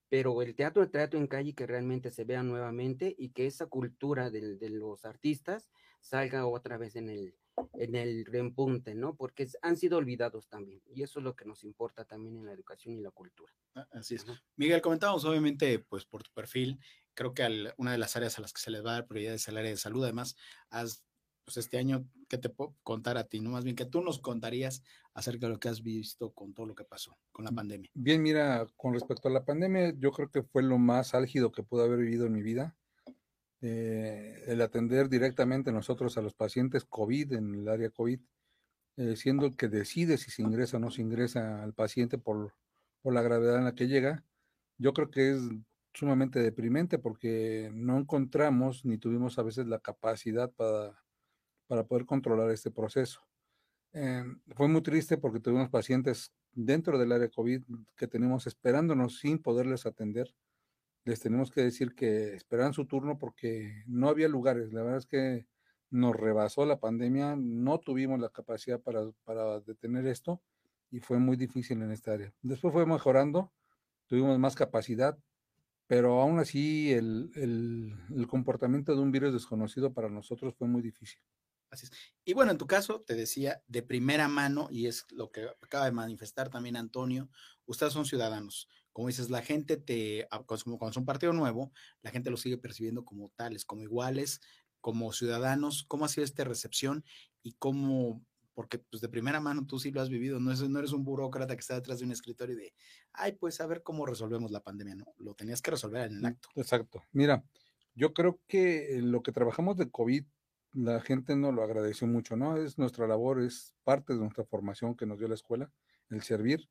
pero 0.08 0.40
el 0.42 0.54
teatro 0.54 0.82
de 0.82 0.88
teatro 0.88 1.18
en 1.18 1.26
calle 1.26 1.52
que 1.52 1.66
realmente 1.66 2.12
se 2.12 2.22
vea 2.22 2.44
nuevamente 2.44 3.16
y 3.18 3.30
que 3.30 3.46
esa 3.46 3.66
cultura 3.66 4.30
de, 4.30 4.56
de 4.56 4.70
los 4.70 5.04
artistas 5.04 5.68
salga 6.00 6.46
otra 6.46 6.78
vez 6.78 6.94
en 6.94 7.10
el, 7.10 7.34
en 7.74 7.94
el 7.94 8.24
¿no? 8.94 9.16
Porque 9.16 9.48
han 9.62 9.76
sido 9.76 9.98
olvidados 9.98 10.48
también 10.48 10.80
y 10.86 11.02
eso 11.02 11.18
es 11.18 11.24
lo 11.24 11.34
que 11.34 11.44
nos 11.44 11.64
importa 11.64 12.04
también 12.04 12.36
en 12.36 12.46
la 12.46 12.52
educación 12.52 12.96
y 12.96 13.00
la 13.00 13.10
cultura. 13.10 13.52
Ah, 13.74 13.86
así 13.92 14.14
es. 14.14 14.26
Miguel, 14.56 14.80
comentábamos 14.80 15.24
obviamente, 15.24 15.78
pues 15.80 16.04
por 16.04 16.22
tu 16.22 16.30
perfil, 16.32 16.78
creo 17.18 17.34
que 17.34 17.72
una 17.78 17.90
de 17.90 17.98
las 17.98 18.14
áreas 18.14 18.38
a 18.38 18.42
las 18.42 18.52
que 18.52 18.60
se 18.60 18.70
les 18.70 18.86
va 18.86 18.90
a 18.90 18.94
dar 18.94 19.08
prioridad 19.08 19.34
es 19.34 19.48
el 19.48 19.56
área 19.56 19.72
de 19.72 19.76
salud. 19.76 20.04
Además, 20.04 20.36
has 20.70 21.02
pues 21.44 21.56
este 21.56 21.78
año, 21.78 22.06
¿qué 22.28 22.38
te 22.38 22.48
puedo 22.48 22.76
contar 22.84 23.16
a 23.16 23.24
ti? 23.24 23.40
No, 23.40 23.50
más 23.50 23.64
bien 23.64 23.74
que 23.74 23.86
tú 23.86 24.02
nos 24.02 24.20
contarías 24.20 24.82
acerca 25.14 25.46
de 25.46 25.54
lo 25.54 25.58
que 25.58 25.68
has 25.68 25.82
visto 25.82 26.30
con 26.32 26.52
todo 26.52 26.66
lo 26.66 26.74
que 26.74 26.84
pasó 26.84 27.16
con 27.32 27.44
la 27.44 27.50
mm, 27.50 27.54
pandemia. 27.54 27.90
Bien, 27.94 28.22
mira, 28.22 28.66
con 28.76 28.92
respecto 28.92 29.28
a 29.28 29.32
la 29.32 29.44
pandemia, 29.44 29.94
yo 29.98 30.12
creo 30.12 30.30
que 30.30 30.42
fue 30.42 30.62
lo 30.62 30.78
más 30.78 31.14
álgido 31.14 31.50
que 31.50 31.62
pude 31.62 31.84
haber 31.84 32.00
vivido 32.00 32.26
en 32.26 32.34
mi 32.34 32.42
vida. 32.42 32.76
Eh, 33.62 34.44
el 34.46 34.60
atender 34.60 35.08
directamente 35.08 35.72
nosotros 35.72 36.18
a 36.18 36.22
los 36.22 36.34
pacientes 36.34 36.84
COVID 36.84 37.32
en 37.32 37.54
el 37.54 37.68
área 37.68 37.90
COVID, 37.90 38.20
eh, 38.98 39.16
siendo 39.16 39.46
el 39.46 39.56
que 39.56 39.68
decide 39.68 40.18
si 40.18 40.30
se 40.30 40.42
ingresa 40.42 40.76
o 40.76 40.80
no 40.80 40.90
se 40.90 41.00
ingresa 41.00 41.64
al 41.64 41.72
paciente 41.72 42.18
por, 42.18 42.54
por 43.00 43.14
la 43.14 43.22
gravedad 43.22 43.56
en 43.56 43.64
la 43.64 43.74
que 43.74 43.88
llega, 43.88 44.22
yo 44.76 44.92
creo 44.92 45.10
que 45.10 45.30
es 45.30 45.40
sumamente 45.94 46.40
deprimente 46.40 46.98
porque 46.98 47.70
no 47.74 47.98
encontramos 47.98 48.84
ni 48.84 48.98
tuvimos 48.98 49.38
a 49.38 49.42
veces 49.42 49.66
la 49.66 49.78
capacidad 49.78 50.50
para 50.52 50.96
para 51.68 51.84
poder 51.84 52.06
controlar 52.06 52.50
este 52.50 52.72
proceso. 52.72 53.20
Em, 53.92 54.40
fue 54.56 54.66
muy 54.68 54.82
triste 54.82 55.18
porque 55.18 55.38
tuvimos 55.38 55.68
pacientes 55.68 56.32
dentro 56.52 56.98
del 56.98 57.12
área 57.12 57.28
COVID 57.28 57.62
que 57.96 58.08
tenemos 58.08 58.46
esperándonos 58.48 59.20
sin 59.20 59.38
poderles 59.38 59.86
atender. 59.86 60.34
les 61.04 61.20
tenemos 61.20 61.50
que 61.50 61.62
decir 61.62 61.94
que 61.94 62.34
esperaran 62.34 62.74
su 62.74 62.84
turno 62.86 63.18
porque 63.18 63.82
no 63.86 64.10
había 64.10 64.28
lugares. 64.28 64.74
La 64.74 64.82
verdad 64.82 64.98
es 64.98 65.06
que 65.06 65.46
nos 65.90 66.14
rebasó 66.14 66.66
la 66.66 66.80
pandemia, 66.80 67.34
no 67.36 67.78
tuvimos 67.80 68.20
la 68.20 68.28
capacidad 68.28 68.78
para, 68.80 69.10
para 69.24 69.60
detener 69.60 70.06
esto 70.06 70.42
y 70.90 71.00
fue 71.00 71.18
muy 71.18 71.38
difícil 71.38 71.80
en 71.80 71.92
esta 71.92 72.12
área. 72.12 72.34
Después 72.42 72.74
fue 72.74 72.84
mejorando, 72.84 73.52
tuvimos 74.06 74.38
más 74.38 74.54
capacidad, 74.54 75.18
pero 75.88 76.20
aún 76.20 76.38
así 76.38 76.92
el, 76.92 77.30
el, 77.34 78.26
comportamiento 78.28 78.94
de 78.94 79.00
un 79.00 79.10
virus 79.10 79.32
desconocido 79.32 79.92
para 79.94 80.10
nosotros 80.10 80.54
fue 80.54 80.68
muy 80.68 80.82
difícil. 80.82 81.18
Así 81.70 81.86
es. 81.86 81.92
Y 82.26 82.34
bueno, 82.34 82.52
en 82.52 82.58
tu 82.58 82.66
caso, 82.66 83.00
te 83.00 83.14
decía 83.14 83.62
de 83.66 83.82
primera 83.82 84.28
mano, 84.28 84.68
y 84.70 84.86
es 84.86 85.06
lo 85.10 85.30
que 85.32 85.48
acaba 85.62 85.86
de 85.86 85.92
manifestar 85.92 86.50
también 86.50 86.76
Antonio, 86.76 87.30
ustedes 87.64 87.94
son 87.94 88.04
ciudadanos. 88.04 88.68
Como 88.92 89.08
dices, 89.08 89.30
la 89.30 89.42
gente 89.42 89.78
te, 89.78 90.28
cuando 90.46 90.90
es 90.90 90.96
un 90.96 91.06
partido 91.06 91.32
nuevo, 91.32 91.72
la 92.02 92.10
gente 92.10 92.30
lo 92.30 92.36
sigue 92.36 92.58
percibiendo 92.58 93.06
como 93.06 93.30
tales, 93.34 93.64
como 93.64 93.82
iguales, 93.82 94.42
como 94.82 95.12
ciudadanos. 95.12 95.84
¿Cómo 95.88 96.04
ha 96.04 96.08
sido 96.08 96.24
esta 96.24 96.44
recepción 96.44 97.02
y 97.42 97.52
cómo 97.52 98.22
porque 98.58 98.80
pues 98.80 99.00
de 99.00 99.08
primera 99.08 99.38
mano 99.38 99.64
tú 99.68 99.78
sí 99.78 99.92
lo 99.92 100.00
has 100.00 100.08
vivido, 100.08 100.40
no, 100.40 100.52
no 100.52 100.78
eres 100.80 100.90
un 100.90 101.04
burócrata 101.04 101.54
que 101.54 101.60
está 101.60 101.76
detrás 101.76 102.00
de 102.00 102.06
un 102.06 102.10
escritorio 102.10 102.56
y 102.56 102.58
de, 102.58 102.74
ay, 103.12 103.36
pues 103.38 103.60
a 103.60 103.68
ver 103.68 103.84
cómo 103.84 104.04
resolvemos 104.04 104.50
la 104.50 104.58
pandemia, 104.58 104.96
¿no? 104.96 105.06
Lo 105.18 105.34
tenías 105.34 105.62
que 105.62 105.70
resolver 105.70 106.10
en 106.10 106.16
el 106.16 106.22
mm, 106.22 106.26
acto. 106.26 106.48
Exacto. 106.56 107.04
Mira, 107.12 107.44
yo 107.94 108.12
creo 108.12 108.40
que 108.48 108.98
lo 109.00 109.22
que 109.22 109.30
trabajamos 109.30 109.76
de 109.76 109.88
COVID, 109.88 110.24
la 110.72 111.00
gente 111.00 111.36
no 111.36 111.52
lo 111.52 111.62
agradeció 111.62 112.08
mucho, 112.08 112.34
¿no? 112.34 112.56
Es 112.56 112.78
nuestra 112.78 113.06
labor, 113.06 113.40
es 113.40 113.76
parte 113.84 114.14
de 114.14 114.18
nuestra 114.18 114.44
formación 114.44 114.96
que 114.96 115.06
nos 115.06 115.20
dio 115.20 115.28
la 115.28 115.36
escuela, 115.36 115.70
el 116.10 116.22
servir, 116.22 116.68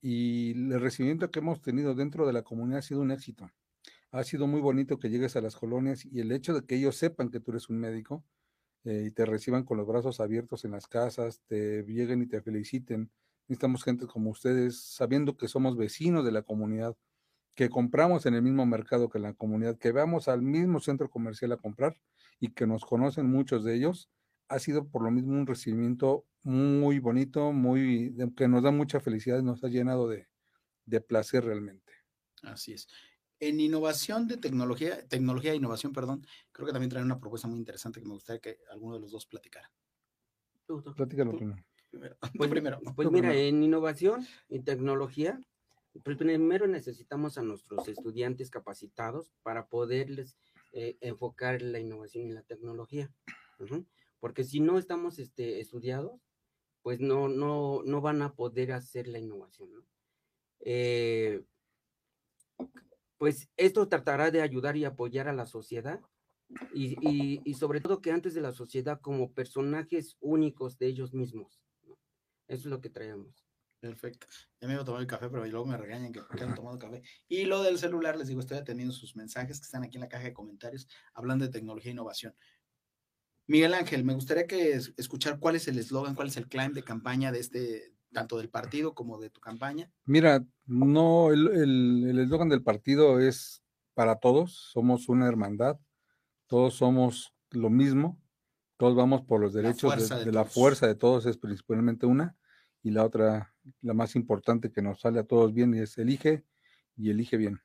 y 0.00 0.52
el 0.52 0.80
recibimiento 0.80 1.30
que 1.30 1.40
hemos 1.40 1.60
tenido 1.60 1.94
dentro 1.94 2.26
de 2.26 2.32
la 2.32 2.44
comunidad 2.44 2.78
ha 2.78 2.82
sido 2.82 3.02
un 3.02 3.10
éxito. 3.10 3.50
Ha 4.10 4.24
sido 4.24 4.46
muy 4.46 4.62
bonito 4.62 4.98
que 4.98 5.10
llegues 5.10 5.36
a 5.36 5.42
las 5.42 5.54
colonias 5.54 6.02
y 6.06 6.18
el 6.20 6.32
hecho 6.32 6.54
de 6.54 6.64
que 6.64 6.76
ellos 6.76 6.96
sepan 6.96 7.28
que 7.28 7.40
tú 7.40 7.50
eres 7.50 7.68
un 7.68 7.78
médico, 7.78 8.24
eh, 8.86 9.04
y 9.08 9.10
te 9.10 9.26
reciban 9.26 9.64
con 9.64 9.78
los 9.78 9.86
brazos 9.86 10.20
abiertos 10.20 10.64
en 10.64 10.70
las 10.72 10.86
casas, 10.86 11.42
te 11.48 11.82
lleguen 11.84 12.22
y 12.22 12.26
te 12.26 12.40
feliciten. 12.40 13.10
Necesitamos 13.48 13.84
gente 13.84 14.06
como 14.06 14.30
ustedes, 14.30 14.80
sabiendo 14.80 15.36
que 15.36 15.48
somos 15.48 15.76
vecinos 15.76 16.24
de 16.24 16.32
la 16.32 16.42
comunidad, 16.42 16.96
que 17.56 17.68
compramos 17.68 18.26
en 18.26 18.34
el 18.34 18.42
mismo 18.42 18.66
mercado 18.66 19.08
que 19.08 19.18
la 19.18 19.34
comunidad, 19.34 19.78
que 19.78 19.92
vamos 19.92 20.28
al 20.28 20.42
mismo 20.42 20.80
centro 20.80 21.10
comercial 21.10 21.52
a 21.52 21.56
comprar 21.56 21.96
y 22.40 22.52
que 22.54 22.66
nos 22.66 22.84
conocen 22.84 23.26
muchos 23.26 23.64
de 23.64 23.74
ellos, 23.74 24.10
ha 24.48 24.60
sido 24.60 24.88
por 24.88 25.02
lo 25.02 25.10
mismo 25.10 25.32
un 25.32 25.46
recibimiento 25.46 26.26
muy 26.44 27.00
bonito, 27.00 27.52
muy 27.52 28.14
que 28.36 28.46
nos 28.48 28.62
da 28.62 28.70
mucha 28.70 29.00
felicidad, 29.00 29.42
nos 29.42 29.64
ha 29.64 29.68
llenado 29.68 30.08
de, 30.08 30.28
de 30.84 31.00
placer 31.00 31.44
realmente. 31.44 31.92
Así 32.42 32.72
es. 32.74 32.88
En 33.38 33.60
innovación 33.60 34.26
de 34.26 34.38
tecnología, 34.38 35.06
tecnología 35.08 35.52
e 35.52 35.56
innovación, 35.56 35.92
perdón, 35.92 36.26
creo 36.52 36.66
que 36.66 36.72
también 36.72 36.90
traen 36.90 37.04
una 37.04 37.20
propuesta 37.20 37.48
muy 37.48 37.58
interesante 37.58 38.00
que 38.00 38.06
me 38.06 38.14
gustaría 38.14 38.40
que 38.40 38.58
alguno 38.70 38.94
de 38.94 39.00
los 39.00 39.10
dos 39.10 39.26
platicara. 39.26 39.70
Platícalo 40.96 41.36
primero. 41.36 41.62
Pues, 42.36 42.50
primero. 42.50 42.78
Pues 42.94 43.10
mira, 43.10 43.34
en 43.34 43.62
innovación 43.62 44.26
y 44.50 44.60
tecnología, 44.60 45.40
pues 46.04 46.18
primero 46.18 46.66
necesitamos 46.66 47.38
a 47.38 47.42
nuestros 47.42 47.88
estudiantes 47.88 48.50
capacitados 48.50 49.32
para 49.42 49.68
poderles 49.68 50.36
eh, 50.72 50.98
enfocar 51.00 51.62
la 51.62 51.78
innovación 51.78 52.26
y 52.26 52.32
la 52.32 52.42
tecnología. 52.42 53.10
Porque 54.20 54.44
si 54.44 54.60
no 54.60 54.76
estamos 54.76 55.18
este, 55.18 55.60
estudiados, 55.60 56.20
pues 56.82 57.00
no, 57.00 57.28
no, 57.28 57.82
no 57.84 58.00
van 58.02 58.20
a 58.20 58.34
poder 58.34 58.72
hacer 58.72 59.08
la 59.08 59.18
innovación. 59.18 59.72
¿no? 59.72 59.86
Eh, 60.60 61.42
pues 63.18 63.48
esto 63.56 63.88
tratará 63.88 64.30
de 64.30 64.42
ayudar 64.42 64.76
y 64.76 64.84
apoyar 64.84 65.28
a 65.28 65.32
la 65.32 65.46
sociedad 65.46 66.00
y, 66.74 67.54
sobre 67.54 67.80
todo 67.80 68.00
que 68.00 68.12
antes 68.12 68.34
de 68.34 68.40
la 68.40 68.52
sociedad 68.52 69.00
como 69.00 69.32
personajes 69.32 70.16
únicos 70.20 70.78
de 70.78 70.86
ellos 70.86 71.12
mismos. 71.12 71.60
Eso 72.48 72.60
es 72.60 72.66
lo 72.66 72.80
que 72.80 72.90
traemos. 72.90 73.44
Perfecto. 73.80 74.26
Ya 74.60 74.68
me 74.68 74.74
iba 74.74 74.82
a 74.82 74.84
tomar 74.84 75.00
el 75.00 75.06
café, 75.06 75.28
pero 75.28 75.44
luego 75.46 75.66
me 75.66 75.76
regañan 75.76 76.12
que 76.12 76.20
han 76.42 76.54
tomado 76.54 76.78
café. 76.78 77.02
Y 77.28 77.44
lo 77.44 77.62
del 77.62 77.78
celular, 77.78 78.16
les 78.16 78.28
digo, 78.28 78.40
estoy 78.40 78.58
atendiendo 78.58 78.94
sus 78.94 79.16
mensajes 79.16 79.58
que 79.58 79.64
están 79.64 79.84
aquí 79.84 79.96
en 79.96 80.02
la 80.02 80.08
caja 80.08 80.24
de 80.24 80.32
comentarios 80.32 80.88
hablando 81.14 81.44
de 81.44 81.52
tecnología 81.52 81.90
e 81.90 81.92
innovación. 81.92 82.34
Miguel 83.48 83.74
Ángel, 83.74 84.04
me 84.04 84.14
gustaría 84.14 84.46
que 84.46 84.72
escuchar 84.96 85.38
cuál 85.38 85.56
es 85.56 85.68
el 85.68 85.78
eslogan, 85.78 86.14
cuál 86.16 86.28
es 86.28 86.36
el 86.36 86.48
claim 86.48 86.72
de 86.72 86.82
campaña 86.82 87.30
de 87.30 87.38
este, 87.38 87.95
tanto 88.12 88.38
del 88.38 88.48
partido 88.48 88.94
como 88.94 89.18
de 89.18 89.30
tu 89.30 89.40
campaña? 89.40 89.90
Mira, 90.04 90.44
no, 90.66 91.32
el 91.32 92.18
eslogan 92.18 92.48
del 92.48 92.62
partido 92.62 93.20
es 93.20 93.62
para 93.94 94.16
todos, 94.16 94.70
somos 94.72 95.08
una 95.08 95.26
hermandad, 95.26 95.78
todos 96.46 96.74
somos 96.74 97.34
lo 97.50 97.70
mismo, 97.70 98.20
todos 98.76 98.94
vamos 98.94 99.22
por 99.22 99.40
los 99.40 99.54
derechos 99.54 100.08
de, 100.24 100.32
la 100.32 100.44
fuerza 100.44 100.86
de 100.86 100.94
todos, 100.94 101.24
es 101.26 101.38
principalmente 101.38 102.04
una, 102.04 102.36
y 102.82 102.90
la 102.90 103.04
otra, 103.04 103.54
la 103.80 103.94
más 103.94 104.14
importante 104.14 104.70
que 104.70 104.82
nos 104.82 105.00
sale 105.00 105.18
a 105.18 105.24
todos 105.24 105.54
bien, 105.54 105.74
es 105.74 105.96
elige 105.98 106.44
y 106.94 107.10
elige 107.10 107.36
bien. 107.36 107.60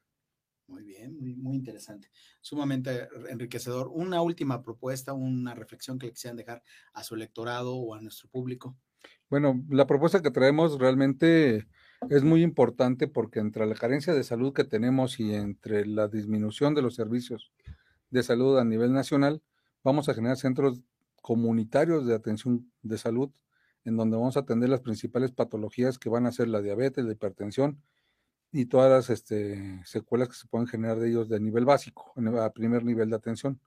Muy 0.67 0.83
bien, 0.83 1.19
muy, 1.19 1.35
muy 1.35 1.57
interesante, 1.57 2.09
sumamente 2.39 3.09
enriquecedor. 3.29 3.89
Una 3.89 4.21
última 4.21 4.63
propuesta, 4.63 5.11
una 5.11 5.53
reflexión 5.53 5.99
que 5.99 6.07
le 6.07 6.13
quisieran 6.13 6.37
dejar 6.37 6.63
a 6.93 7.03
su 7.03 7.15
electorado 7.15 7.75
o 7.75 7.93
a 7.93 7.99
nuestro 7.99 8.29
público. 8.29 8.77
Bueno, 9.29 9.63
la 9.69 9.87
propuesta 9.87 10.21
que 10.21 10.31
traemos 10.31 10.77
realmente 10.77 11.67
es 12.09 12.23
muy 12.23 12.43
importante 12.43 13.07
porque 13.07 13.39
entre 13.39 13.65
la 13.65 13.75
carencia 13.75 14.13
de 14.13 14.23
salud 14.23 14.53
que 14.53 14.63
tenemos 14.63 15.19
y 15.19 15.33
entre 15.33 15.85
la 15.85 16.07
disminución 16.07 16.73
de 16.73 16.81
los 16.81 16.95
servicios 16.95 17.51
de 18.09 18.23
salud 18.23 18.57
a 18.57 18.65
nivel 18.65 18.91
nacional, 18.91 19.41
vamos 19.83 20.09
a 20.09 20.13
generar 20.13 20.37
centros 20.37 20.81
comunitarios 21.21 22.05
de 22.05 22.15
atención 22.15 22.71
de 22.81 22.97
salud 22.97 23.31
en 23.85 23.97
donde 23.97 24.17
vamos 24.17 24.37
a 24.37 24.41
atender 24.41 24.69
las 24.69 24.81
principales 24.81 25.31
patologías 25.31 25.97
que 25.97 26.09
van 26.09 26.25
a 26.25 26.31
ser 26.31 26.47
la 26.47 26.61
diabetes, 26.61 27.05
la 27.05 27.13
hipertensión 27.13 27.81
y 28.51 28.65
todas 28.65 28.91
las 28.91 29.09
este, 29.09 29.81
secuelas 29.85 30.27
que 30.27 30.35
se 30.35 30.47
pueden 30.47 30.67
generar 30.67 30.99
de 30.99 31.09
ellos 31.09 31.29
de 31.29 31.39
nivel 31.39 31.65
básico, 31.65 32.13
a 32.39 32.49
primer 32.51 32.83
nivel 32.83 33.09
de 33.09 33.15
atención. 33.15 33.59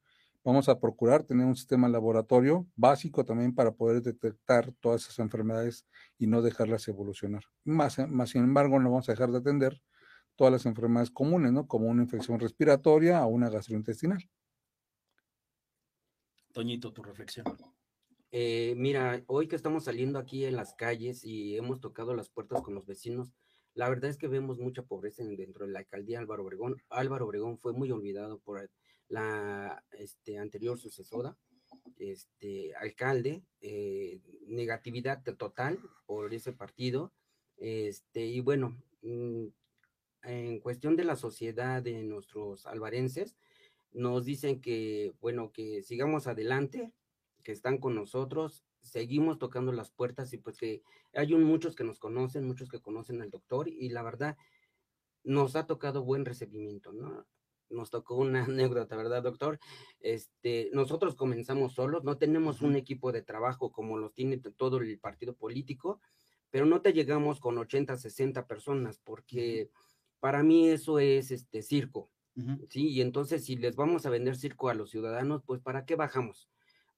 Vamos 0.45 0.69
a 0.69 0.79
procurar 0.79 1.25
tener 1.25 1.47
un 1.47 1.57
sistema 1.57 1.89
laboratorio 1.89 2.67
básico 2.77 3.25
también 3.25 3.55
para 3.55 3.73
poder 3.73 4.03
detectar 4.03 4.73
todas 4.81 5.05
esas 5.05 5.19
enfermedades 5.21 5.87
y 6.19 6.27
no 6.27 6.43
dejarlas 6.43 6.87
evolucionar. 6.87 7.45
Más, 7.65 7.99
más 8.11 8.31
sin 8.31 8.45
embargo, 8.45 8.79
no 8.79 8.91
vamos 8.91 9.09
a 9.09 9.13
dejar 9.13 9.31
de 9.31 9.39
atender 9.39 9.81
todas 10.37 10.53
las 10.53 10.67
enfermedades 10.67 11.11
comunes, 11.11 11.51
¿no? 11.53 11.67
Como 11.67 11.87
una 11.87 12.03
infección 12.03 12.39
respiratoria 12.39 13.25
o 13.25 13.29
una 13.29 13.49
gastrointestinal. 13.49 14.29
Toñito, 16.53 16.93
tu 16.93 17.03
reflexión. 17.03 17.47
Eh, 18.31 18.75
mira, 18.77 19.23
hoy 19.27 19.49
que 19.49 19.57
estamos 19.57 19.85
saliendo 19.85 20.19
aquí 20.19 20.45
en 20.45 20.57
las 20.57 20.75
calles 20.75 21.25
y 21.25 21.57
hemos 21.57 21.81
tocado 21.81 22.15
las 22.15 22.29
puertas 22.29 22.63
con 22.63 22.75
los 22.75 22.85
vecinos, 22.85 23.33
la 23.75 23.89
verdad 23.89 24.11
es 24.11 24.17
que 24.17 24.29
vemos 24.29 24.59
mucha 24.59 24.83
pobreza 24.83 25.25
dentro 25.25 25.67
de 25.67 25.73
la 25.73 25.81
alcaldía 25.81 26.21
Álvaro 26.21 26.45
Obregón. 26.45 26.77
Álvaro 26.91 27.27
Obregón 27.27 27.59
fue 27.59 27.73
muy 27.73 27.91
olvidado 27.91 28.39
por 28.39 28.71
la 29.09 29.85
este, 29.93 30.39
anterior 30.39 30.79
sucesora, 30.79 31.37
este, 31.99 32.75
alcalde, 32.77 33.43
eh, 33.61 34.21
negatividad 34.47 35.23
total 35.37 35.79
por 36.07 36.33
ese 36.35 36.53
partido. 36.53 37.13
Este, 37.57 38.25
y 38.27 38.41
bueno, 38.41 38.77
mm, 39.03 39.47
en 40.23 40.61
cuestión 40.61 40.97
de 40.97 41.05
la 41.05 41.17
sociedad 41.17 41.83
de 41.83 42.05
nuestros 42.05 42.67
alvarenses, 42.67 43.37
nos 43.93 44.25
dicen 44.25 44.61
que, 44.61 45.15
bueno, 45.21 45.53
que 45.53 45.83
sigamos 45.83 46.27
adelante, 46.27 46.93
que 47.43 47.53
están 47.53 47.79
con 47.79 47.95
nosotros, 47.95 48.65
seguimos 48.85 49.39
tocando 49.39 49.73
las 49.73 49.91
puertas 49.91 50.33
y 50.33 50.39
pues 50.39 50.57
que 50.57 50.83
hay 51.13 51.35
muchos 51.35 51.75
que 51.75 51.85
nos 51.85 51.99
conocen, 51.99 52.47
muchos 52.47 52.69
que 52.69 52.81
conocen 52.81 53.23
al 53.23 53.31
doctor 53.31 53.69
y 53.69 53.89
la 53.89 54.03
verdad 54.03 54.37
nos 55.25 55.57
ha 55.57 55.67
tocado 55.67 56.05
buen 56.05 56.25
recibimiento, 56.25 56.93
¿no? 56.93 57.27
nos 57.71 57.91
tocó 57.91 58.17
una 58.17 58.45
anécdota, 58.45 58.97
¿verdad, 58.97 59.23
doctor? 59.23 59.59
Este, 60.01 60.71
nosotros 60.73 61.15
comenzamos 61.15 61.75
solos, 61.75 62.05
no 62.05 62.17
tenemos 62.17 62.63
un 62.63 62.77
equipo 62.77 63.13
de 63.13 63.23
trabajo 63.23 63.71
como 63.71 63.99
los 63.99 64.15
tiene 64.15 64.39
todo 64.39 64.79
el 64.79 64.99
partido 64.99 65.35
político, 65.35 66.01
pero 66.51 66.67
no 66.67 66.81
te 66.81 66.93
llegamos 66.93 67.41
con 67.41 67.59
80, 67.59 67.97
60 67.97 68.47
personas, 68.47 68.99
porque 69.03 69.71
para 70.21 70.43
mí 70.43 70.69
eso 70.69 70.99
es 70.99 71.31
este 71.31 71.63
circo, 71.63 72.11
¿sí? 72.69 72.89
Y 72.89 73.01
entonces 73.01 73.45
si 73.45 73.57
les 73.57 73.77
vamos 73.77 74.07
a 74.07 74.11
vender 74.11 74.37
circo 74.37 74.69
a 74.69 74.75
los 74.75 74.91
ciudadanos, 74.91 75.43
pues 75.45 75.61
¿para 75.61 75.85
qué 75.85 75.97
bajamos? 75.97 76.49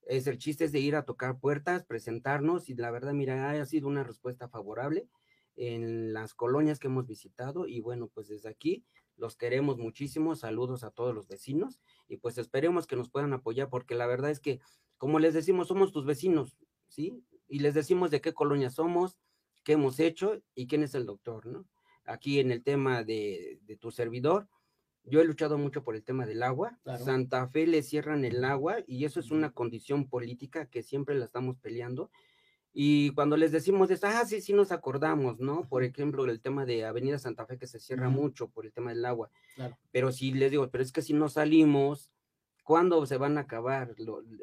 Es 0.07 0.27
el 0.27 0.37
chiste 0.37 0.65
es 0.65 0.71
de 0.71 0.79
ir 0.79 0.95
a 0.95 1.05
tocar 1.05 1.39
puertas, 1.39 1.83
presentarnos 1.83 2.69
y 2.69 2.75
la 2.75 2.91
verdad, 2.91 3.13
mira, 3.13 3.51
ha 3.51 3.65
sido 3.65 3.87
una 3.87 4.03
respuesta 4.03 4.47
favorable 4.47 5.07
en 5.57 6.13
las 6.13 6.33
colonias 6.33 6.79
que 6.79 6.87
hemos 6.87 7.07
visitado 7.07 7.67
y 7.67 7.81
bueno, 7.81 8.09
pues 8.13 8.27
desde 8.27 8.49
aquí 8.49 8.85
los 9.17 9.35
queremos 9.35 9.77
muchísimo, 9.77 10.35
saludos 10.35 10.83
a 10.83 10.91
todos 10.91 11.13
los 11.13 11.27
vecinos 11.27 11.79
y 12.07 12.17
pues 12.17 12.37
esperemos 12.37 12.87
que 12.87 12.95
nos 12.95 13.09
puedan 13.09 13.33
apoyar 13.33 13.69
porque 13.69 13.95
la 13.95 14.05
verdad 14.05 14.31
es 14.31 14.39
que, 14.39 14.59
como 14.97 15.19
les 15.19 15.33
decimos, 15.33 15.67
somos 15.67 15.91
tus 15.91 16.05
vecinos, 16.05 16.57
¿sí? 16.87 17.23
Y 17.47 17.59
les 17.59 17.73
decimos 17.73 18.11
de 18.11 18.21
qué 18.21 18.33
colonia 18.33 18.69
somos, 18.69 19.19
qué 19.63 19.73
hemos 19.73 19.99
hecho 19.99 20.41
y 20.53 20.67
quién 20.67 20.83
es 20.83 20.93
el 20.95 21.05
doctor, 21.05 21.45
¿no? 21.47 21.67
Aquí 22.05 22.39
en 22.39 22.51
el 22.51 22.63
tema 22.63 23.03
de, 23.03 23.59
tu 23.79 23.91
servidor, 23.91 24.47
Yo 25.09 25.21
he 25.21 25.25
luchado 25.25 25.57
mucho 25.57 25.83
por 25.83 25.95
el 25.95 26.03
tema 26.03 26.25
del 26.25 26.43
agua. 26.43 26.77
Santa 27.03 27.47
Fe 27.47 27.65
le 27.65 27.81
cierran 27.81 28.25
el 28.25 28.43
agua 28.43 28.77
y 28.87 29.05
eso 29.05 29.19
es 29.19 29.31
una 29.31 29.51
condición 29.51 30.09
política 30.09 30.65
que 30.65 30.83
siempre 30.83 31.15
la 31.15 31.25
estamos 31.25 31.57
peleando. 31.57 32.11
Y 32.73 33.11
cuando 33.11 33.37
les 33.37 33.51
decimos 33.51 33.89
esto, 33.89 34.07
ah, 34.07 34.25
sí, 34.25 34.41
sí 34.41 34.53
nos 34.53 34.71
acordamos, 34.71 35.39
¿no? 35.39 35.67
Por 35.67 35.83
ejemplo, 35.83 36.25
el 36.25 36.41
tema 36.41 36.65
de 36.65 36.85
Avenida 36.85 37.17
Santa 37.17 37.45
Fe 37.45 37.57
que 37.57 37.67
se 37.67 37.79
cierra 37.79 38.09
mucho 38.09 38.49
por 38.49 38.65
el 38.65 38.73
tema 38.73 38.91
del 38.91 39.05
agua. 39.05 39.31
Pero 39.91 40.11
si 40.11 40.31
les 40.31 40.51
digo, 40.51 40.69
pero 40.69 40.83
es 40.83 40.91
que 40.91 41.01
si 41.01 41.13
no 41.13 41.29
salimos, 41.29 42.11
¿cuándo 42.63 43.05
se 43.05 43.17
van 43.17 43.37
a 43.37 43.41
acabar 43.41 43.95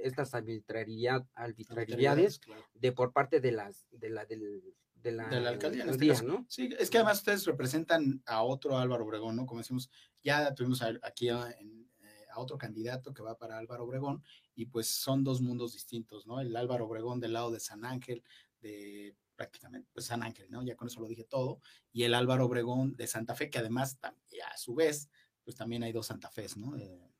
estas 0.02 0.34
arbitrariedades 0.34 2.40
de 2.74 2.92
por 2.92 3.12
parte 3.12 3.40
de 3.40 3.52
las 3.52 3.86
de 3.92 4.10
la 4.10 4.24
del 4.24 4.74
de 5.04 5.12
la, 5.12 5.28
alcaldía, 5.50 5.84
en 5.84 5.90
este 5.90 6.08
caso. 6.08 6.24
¿no? 6.24 6.46
Sí, 6.48 6.70
es 6.78 6.88
que 6.88 6.96
además 6.96 7.18
ustedes 7.18 7.44
representan 7.44 8.22
a 8.24 8.42
otro 8.42 8.78
Álvaro 8.78 9.04
Obregón, 9.04 9.36
¿no? 9.36 9.44
Como 9.44 9.60
decimos, 9.60 9.90
ya 10.22 10.54
tuvimos 10.54 10.82
aquí 11.02 11.28
a, 11.28 11.50
eh, 11.50 11.86
a 12.32 12.40
otro 12.40 12.56
candidato 12.56 13.12
que 13.12 13.22
va 13.22 13.36
para 13.36 13.58
Álvaro 13.58 13.84
Obregón 13.84 14.24
y 14.54 14.64
pues 14.64 14.88
son 14.88 15.22
dos 15.22 15.42
mundos 15.42 15.74
distintos, 15.74 16.26
¿no? 16.26 16.40
El 16.40 16.56
Álvaro 16.56 16.86
Obregón 16.86 17.20
del 17.20 17.34
lado 17.34 17.50
de 17.50 17.60
San 17.60 17.84
Ángel, 17.84 18.24
de 18.62 19.14
prácticamente 19.36 19.90
pues 19.92 20.06
San 20.06 20.22
Ángel, 20.22 20.50
¿no? 20.50 20.62
Ya 20.62 20.74
con 20.74 20.88
eso 20.88 21.00
lo 21.00 21.06
dije 21.06 21.24
todo, 21.24 21.60
y 21.92 22.04
el 22.04 22.14
Álvaro 22.14 22.46
Obregón 22.46 22.96
de 22.96 23.06
Santa 23.06 23.34
Fe, 23.34 23.50
que 23.50 23.58
además 23.58 23.98
a 24.02 24.56
su 24.56 24.74
vez, 24.74 25.10
pues 25.44 25.54
también 25.54 25.82
hay 25.82 25.92
dos 25.92 26.06
Santa 26.06 26.30
Fes, 26.30 26.56
¿no? 26.56 26.78
Eh, 26.78 27.10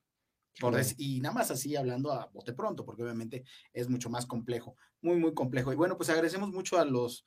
y 0.97 1.19
nada 1.19 1.35
más 1.35 1.51
así 1.51 1.75
hablando 1.75 2.11
a 2.11 2.27
bote 2.27 2.53
pronto, 2.53 2.85
porque 2.85 3.03
obviamente 3.03 3.43
es 3.73 3.89
mucho 3.89 4.09
más 4.09 4.25
complejo, 4.25 4.77
muy, 5.01 5.17
muy 5.17 5.33
complejo. 5.33 5.73
Y 5.73 5.75
bueno, 5.75 5.97
pues 5.97 6.09
agradecemos 6.09 6.51
mucho 6.51 6.79
a 6.79 6.85
los, 6.85 7.25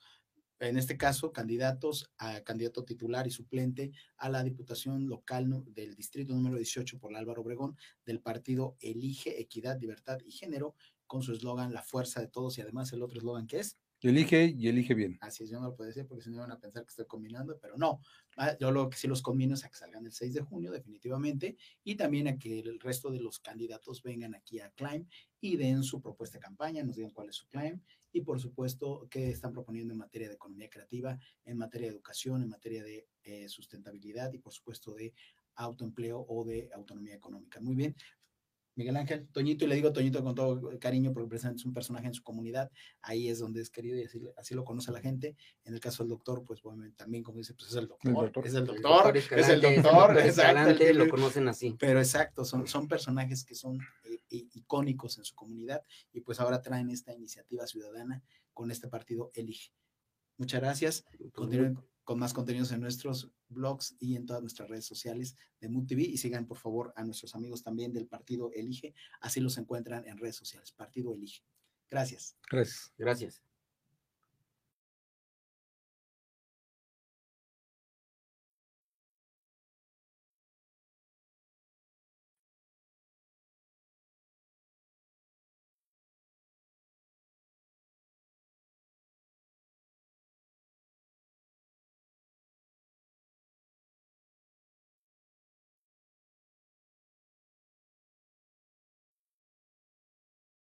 en 0.59 0.77
este 0.77 0.97
caso, 0.97 1.31
candidatos, 1.31 2.11
a 2.17 2.41
candidato 2.41 2.83
titular 2.83 3.27
y 3.27 3.31
suplente 3.31 3.91
a 4.17 4.29
la 4.29 4.43
Diputación 4.43 5.07
Local 5.07 5.63
del 5.73 5.95
Distrito 5.95 6.33
número 6.33 6.57
18 6.57 6.99
por 6.99 7.15
Álvaro 7.15 7.41
Obregón, 7.41 7.77
del 8.05 8.21
partido 8.21 8.75
Elige 8.81 9.39
Equidad, 9.41 9.79
Libertad 9.79 10.19
y 10.25 10.31
Género, 10.31 10.75
con 11.07 11.23
su 11.23 11.33
eslogan 11.33 11.73
La 11.73 11.81
Fuerza 11.81 12.21
de 12.21 12.27
Todos 12.27 12.57
y 12.57 12.61
además 12.61 12.91
el 12.93 13.01
otro 13.01 13.17
eslogan 13.17 13.47
que 13.47 13.59
es 13.59 13.77
Elige 14.01 14.55
y 14.57 14.69
elige 14.69 14.93
bien. 14.93 15.17
Así 15.19 15.43
es, 15.43 15.49
yo 15.49 15.59
no 15.59 15.67
lo 15.67 15.75
puedo 15.75 15.89
decir 15.89 16.07
porque 16.07 16.23
si 16.23 16.29
no 16.29 16.37
van 16.37 16.51
a 16.51 16.59
pensar 16.59 16.83
que 16.83 16.89
estoy 16.89 17.05
combinando, 17.05 17.59
pero 17.59 17.77
no. 17.77 17.99
Ah, 18.37 18.55
yo 18.57 18.71
lo 18.71 18.89
que 18.89 18.97
sí 18.97 19.09
los 19.09 19.21
combino 19.21 19.55
es 19.55 19.65
a 19.65 19.69
que 19.69 19.75
salgan 19.75 20.05
el 20.05 20.13
6 20.13 20.35
de 20.35 20.41
junio, 20.41 20.71
definitivamente, 20.71 21.57
y 21.83 21.95
también 21.95 22.29
a 22.29 22.37
que 22.37 22.59
el 22.59 22.79
resto 22.79 23.11
de 23.11 23.19
los 23.19 23.39
candidatos 23.39 24.01
vengan 24.01 24.35
aquí 24.35 24.61
a 24.61 24.69
Climb 24.71 25.05
y 25.41 25.57
den 25.57 25.83
su 25.83 26.01
propuesta 26.01 26.37
de 26.37 26.43
campaña, 26.43 26.81
nos 26.83 26.95
digan 26.95 27.11
cuál 27.11 27.27
es 27.27 27.35
su 27.35 27.47
Climb 27.47 27.81
y, 28.11 28.21
por 28.21 28.39
supuesto, 28.39 29.07
qué 29.09 29.29
están 29.29 29.53
proponiendo 29.53 29.93
en 29.93 29.99
materia 29.99 30.27
de 30.27 30.35
economía 30.35 30.69
creativa, 30.69 31.17
en 31.45 31.57
materia 31.57 31.87
de 31.87 31.93
educación, 31.93 32.41
en 32.43 32.49
materia 32.49 32.83
de 32.83 33.07
eh, 33.23 33.47
sustentabilidad 33.49 34.33
y, 34.33 34.39
por 34.39 34.53
supuesto, 34.53 34.93
de 34.93 35.13
autoempleo 35.55 36.25
o 36.27 36.45
de 36.45 36.69
autonomía 36.73 37.15
económica. 37.15 37.59
Muy 37.59 37.75
bien, 37.75 37.95
Miguel 38.79 38.95
Ángel, 38.95 39.27
Toñito, 39.33 39.65
y 39.65 39.67
le 39.67 39.75
digo 39.75 39.91
Toñito 39.91 40.23
con 40.23 40.33
todo 40.33 40.79
cariño 40.79 41.11
porque 41.11 41.27
precisamente 41.27 41.59
es 41.59 41.65
un 41.65 41.73
personaje 41.73 42.07
en 42.07 42.13
su 42.13 42.23
comunidad, 42.23 42.71
ahí 43.01 43.27
es 43.27 43.39
donde 43.39 43.59
es 43.59 43.69
querido 43.69 43.97
y 43.97 44.07
así, 44.37 44.55
lo 44.55 44.63
conoce 44.63 44.93
la 44.93 45.01
gente. 45.01 45.35
En 45.65 45.73
el 45.73 45.81
caso 45.81 46.01
del 46.01 46.11
doctor, 46.11 46.45
pues 46.45 46.61
también 46.95 47.21
como 47.21 47.39
dice, 47.39 47.53
pues 47.53 47.71
es 47.71 47.75
el 47.75 47.89
doctor, 47.89 48.31
es 48.45 48.53
el 48.53 48.65
doctor, 48.65 49.17
es 49.17 49.49
el 49.49 49.59
doctor, 49.59 50.17
exacto, 50.17 50.93
lo 50.93 51.09
conocen 51.09 51.49
así. 51.49 51.75
Pero 51.77 51.99
exacto, 51.99 52.45
son, 52.45 52.67
son 52.67 52.87
personajes 52.87 53.43
que 53.43 53.53
son 53.53 53.81
eh, 54.05 54.47
icónicos 54.53 55.17
en 55.17 55.25
su 55.25 55.35
comunidad 55.35 55.83
y 56.13 56.21
pues 56.21 56.39
ahora 56.39 56.61
traen 56.61 56.89
esta 56.89 57.13
iniciativa 57.13 57.67
ciudadana 57.67 58.23
con 58.53 58.71
este 58.71 58.87
partido 58.87 59.29
Elige. 59.33 59.73
Muchas 60.37 60.61
gracias. 60.61 61.05
Pues 61.17 61.33
Continúen 61.33 61.77
con 62.09 62.17
más 62.17 62.33
contenidos 62.33 62.71
en 62.71 62.81
nuestros 62.81 63.29
blogs 63.49 63.95
y 63.99 64.15
en 64.15 64.25
todas 64.25 64.41
nuestras 64.41 64.67
redes 64.67 64.83
sociales 64.83 65.35
de 65.59 65.69
Mood 65.69 65.85
TV 65.85 66.01
y 66.01 66.17
sigan 66.17 66.47
por 66.47 66.57
favor 66.57 66.91
a 66.95 67.03
nuestros 67.03 67.35
amigos 67.35 67.61
también 67.61 67.93
del 67.93 68.07
partido 68.07 68.49
Elige, 68.51 68.95
así 69.21 69.39
los 69.39 69.59
encuentran 69.59 70.07
en 70.07 70.17
redes 70.17 70.35
sociales, 70.35 70.71
partido 70.71 71.13
Elige. 71.13 71.43
Gracias. 71.87 72.35
Gracias. 72.49 72.91
Gracias. 72.97 73.43